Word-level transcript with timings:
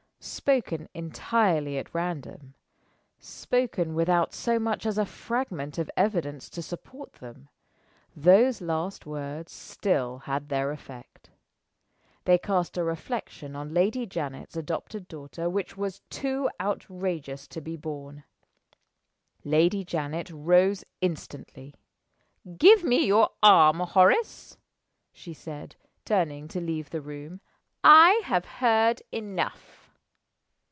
Spoken 0.23 0.87
entirely 0.93 1.79
at 1.79 1.95
random, 1.95 2.53
spoken 3.17 3.95
without 3.95 4.35
so 4.35 4.59
much 4.59 4.85
as 4.85 4.99
a 4.99 5.05
fragment 5.05 5.79
of 5.79 5.89
evidence 5.97 6.47
to 6.51 6.61
support 6.61 7.13
them, 7.13 7.49
those 8.15 8.61
last 8.61 9.07
words 9.07 9.51
still 9.51 10.19
had 10.19 10.47
their 10.49 10.69
effect. 10.69 11.31
They 12.25 12.37
cast 12.37 12.77
a 12.77 12.83
reflection 12.83 13.55
on 13.55 13.73
Lady 13.73 14.05
Janet's 14.05 14.55
adopted 14.55 15.07
daughter 15.07 15.49
which 15.49 15.75
was 15.75 16.01
too 16.11 16.51
outrageous 16.61 17.47
to 17.47 17.59
be 17.59 17.75
borne. 17.75 18.23
Lady 19.43 19.83
Janet 19.83 20.29
rose 20.29 20.83
instantly. 21.01 21.73
"Give 22.59 22.83
me 22.83 23.07
your 23.07 23.31
arm, 23.41 23.79
Horace," 23.79 24.59
she 25.11 25.33
said, 25.33 25.77
turning 26.05 26.47
to 26.49 26.61
leave 26.61 26.91
the 26.91 27.01
room. 27.01 27.41
"I 27.83 28.21
have 28.25 28.45
heard 28.45 29.01
enough." 29.11 29.79